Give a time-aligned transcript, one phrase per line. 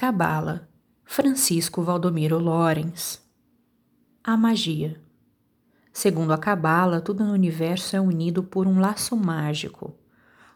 [0.00, 0.68] Cabala,
[1.04, 3.20] Francisco Valdomiro Lorenz.
[4.22, 5.02] A magia.
[5.92, 9.96] Segundo a Cabala, tudo no universo é unido por um laço mágico.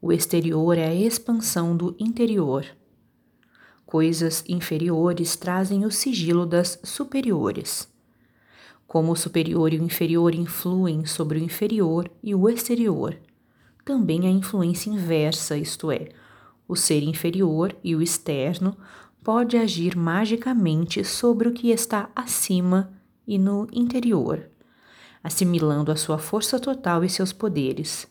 [0.00, 2.64] O exterior é a expansão do interior.
[3.84, 7.92] Coisas inferiores trazem o sigilo das superiores.
[8.86, 13.18] Como o superior e o inferior influem sobre o inferior e o exterior,
[13.84, 16.10] também a influência inversa, isto é,
[16.68, 18.76] o ser inferior e o externo
[19.24, 22.92] pode agir magicamente sobre o que está acima
[23.26, 24.50] e no interior,
[25.22, 28.06] assimilando a sua força total e seus poderes.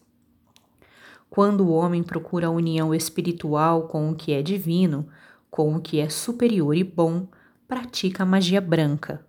[1.30, 5.08] Quando o homem procura a união espiritual com o que é divino,
[5.52, 7.28] com o que é superior e bom,
[7.68, 9.24] pratica a magia branca.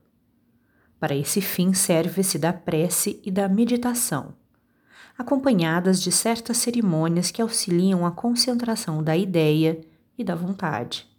[0.98, 4.34] Para esse fim, serve-se da prece e da meditação,
[5.18, 9.82] acompanhadas de certas cerimônias que auxiliam a concentração da ideia
[10.16, 11.13] e da vontade.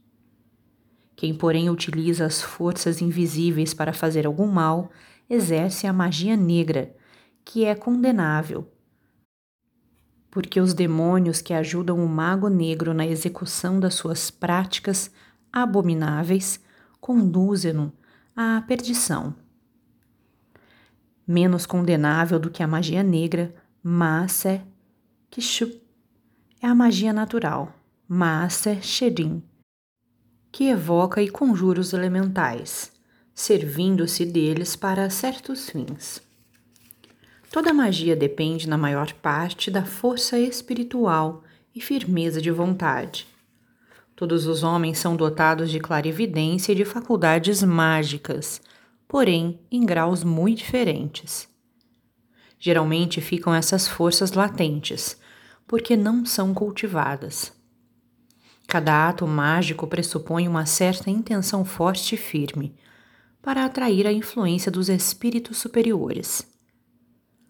[1.16, 4.92] Quem, porém, utiliza as forças invisíveis para fazer algum mal,
[5.30, 6.94] exerce a magia negra,
[7.44, 8.70] que é condenável.
[10.30, 15.10] Porque os demônios que ajudam o mago negro na execução das suas práticas
[15.52, 16.60] abomináveis
[17.00, 17.94] conduzem-no
[18.36, 19.34] à perdição.
[21.26, 24.62] Menos condenável do que a magia negra, mas é
[25.32, 25.72] Kishu
[26.62, 27.74] é a magia natural,
[28.08, 29.42] mas é Sherin
[30.56, 32.90] que evoca e conjura os elementais,
[33.34, 36.22] servindo-se deles para certos fins.
[37.52, 41.44] Toda magia depende, na maior parte, da força espiritual
[41.76, 43.28] e firmeza de vontade.
[44.16, 48.62] Todos os homens são dotados de clarividência e de faculdades mágicas,
[49.10, 51.50] porém em graus muito diferentes.
[52.58, 55.18] Geralmente ficam essas forças latentes,
[55.68, 57.52] porque não são cultivadas.
[58.68, 62.76] Cada ato mágico pressupõe uma certa intenção forte e firme
[63.42, 66.48] para atrair a influência dos espíritos superiores.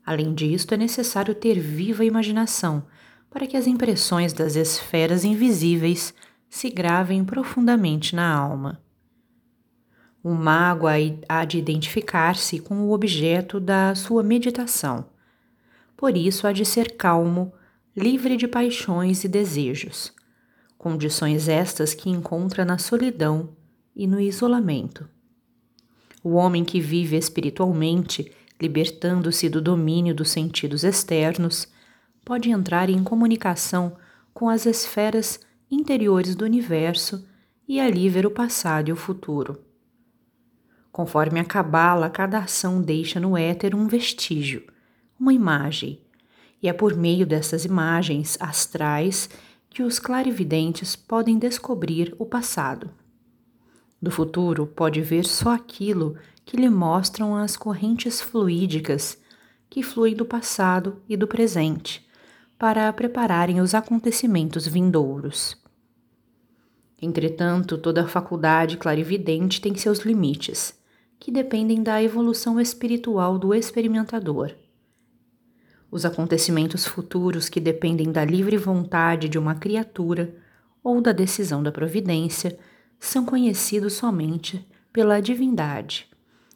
[0.06, 2.86] Além disto, é necessário ter viva imaginação
[3.30, 6.14] para que as impressões das esferas invisíveis
[6.50, 8.82] se gravem profundamente na alma.
[10.22, 10.86] O mago
[11.30, 15.06] há de identificar-se com o objeto da sua meditação.
[15.96, 17.54] Por isso, há de ser calmo,
[17.96, 20.14] livre de paixões e desejos
[20.86, 23.50] condições estas que encontra na solidão
[23.96, 25.10] e no isolamento.
[26.24, 28.32] O homem que vive espiritualmente,
[28.62, 31.68] libertando-se do domínio dos sentidos externos,
[32.24, 33.98] pode entrar em comunicação
[34.32, 35.40] com as esferas
[35.72, 37.28] interiores do universo
[37.68, 39.60] e ali ver o passado e o futuro.
[40.92, 44.62] Conforme a cabala, cada ação deixa no éter um vestígio,
[45.20, 46.00] uma imagem,
[46.62, 49.28] e é por meio dessas imagens astrais
[49.76, 52.90] que os clarividentes podem descobrir o passado.
[54.02, 56.16] Do futuro, pode ver só aquilo
[56.46, 59.22] que lhe mostram as correntes fluídicas
[59.70, 62.08] que fluem do passado e do presente,
[62.58, 65.62] para prepararem os acontecimentos vindouros.
[67.02, 70.74] Entretanto, toda faculdade clarividente tem seus limites,
[71.20, 74.56] que dependem da evolução espiritual do experimentador.
[75.96, 80.36] Os acontecimentos futuros que dependem da livre vontade de uma criatura
[80.84, 82.60] ou da decisão da providência
[83.00, 86.10] são conhecidos somente pela divindade,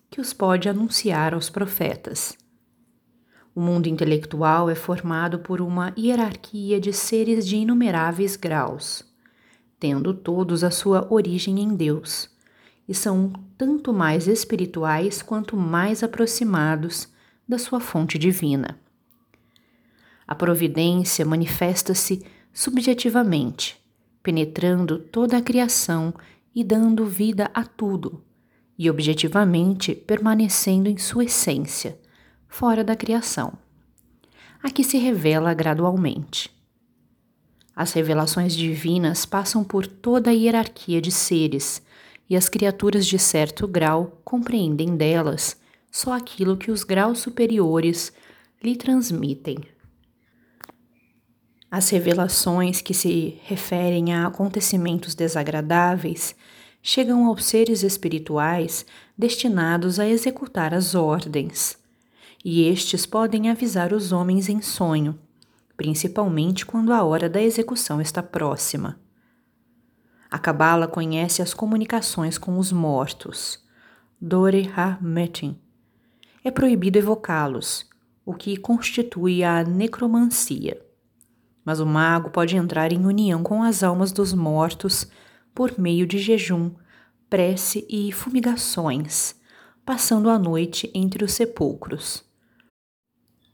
[0.09, 2.37] que os pode anunciar aos profetas.
[3.55, 9.05] O mundo intelectual é formado por uma hierarquia de seres de inumeráveis graus,
[9.79, 12.29] tendo todos a sua origem em Deus,
[12.89, 17.07] e são tanto mais espirituais quanto mais aproximados
[17.47, 18.77] da sua fonte divina.
[20.29, 22.23] A providência manifesta-se
[22.53, 23.83] subjetivamente,
[24.21, 26.13] penetrando toda a criação
[26.53, 28.23] e dando vida a tudo,
[28.77, 31.99] e objetivamente permanecendo em sua essência,
[32.47, 33.53] fora da criação.
[34.61, 36.51] Aqui se revela gradualmente.
[37.75, 41.81] As revelações divinas passam por toda a hierarquia de seres,
[42.29, 45.59] e as criaturas de certo grau compreendem delas
[45.89, 48.13] só aquilo que os graus superiores
[48.63, 49.57] lhe transmitem.
[51.71, 56.35] As revelações que se referem a acontecimentos desagradáveis
[56.81, 61.77] chegam aos seres espirituais destinados a executar as ordens,
[62.43, 65.19] e estes podem avisar os homens em sonho,
[65.77, 68.99] principalmente quando a hora da execução está próxima.
[70.31, 73.63] A Cabala conhece as comunicações com os mortos.
[74.19, 75.55] Dore Ha-Metin.
[76.43, 77.85] É proibido evocá-los,
[78.25, 80.88] o que constitui a necromancia
[81.63, 85.07] mas o mago pode entrar em união com as almas dos mortos
[85.53, 86.71] por meio de jejum,
[87.29, 89.35] prece e fumigações,
[89.85, 92.23] passando a noite entre os sepulcros.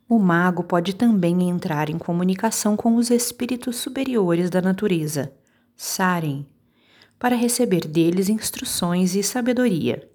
[0.07, 5.33] O mago pode também entrar em comunicação com os espíritos superiores da natureza,
[5.75, 6.45] Saren,
[7.17, 10.07] para receber deles instruções e sabedoria.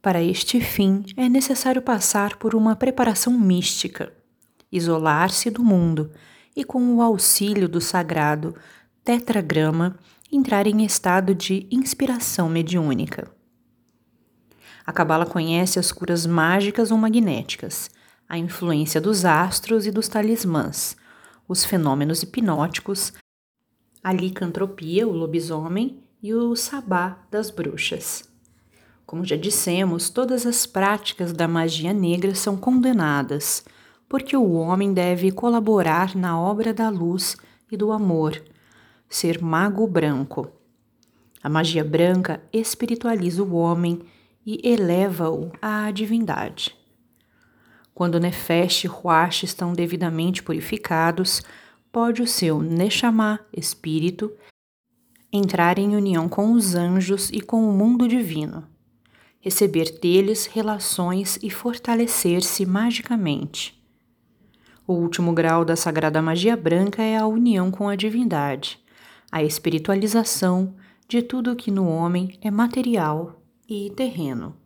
[0.00, 4.12] Para este fim, é necessário passar por uma preparação mística,
[4.74, 6.10] isolar-se do mundo
[6.54, 8.54] e, com o auxílio do sagrado
[9.04, 9.96] tetragrama,
[10.30, 13.30] entrar em estado de inspiração mediúnica.
[14.84, 17.90] A Cabala conhece as curas mágicas ou magnéticas,
[18.28, 20.96] a influência dos astros e dos talismãs,
[21.48, 23.12] os fenômenos hipnóticos,
[24.02, 28.24] a licantropia, o lobisomem, e o sabá das bruxas.
[29.04, 33.62] Como já dissemos, todas as práticas da magia negra são condenadas,
[34.08, 37.36] porque o homem deve colaborar na obra da luz
[37.70, 38.42] e do amor,
[39.08, 40.50] ser mago branco.
[41.42, 44.02] A magia branca espiritualiza o homem
[44.46, 46.76] e eleva-o à divindade.
[47.94, 51.42] Quando Nefesh e Huash estão devidamente purificados,
[51.92, 54.32] pode o seu Neshama, espírito,
[55.32, 58.66] entrar em união com os anjos e com o mundo divino,
[59.40, 63.83] receber deles relações e fortalecer-se magicamente.
[64.86, 68.78] O último grau da sagrada magia branca é a união com a divindade,
[69.32, 70.74] a espiritualização
[71.08, 74.63] de tudo que no homem é material e terreno.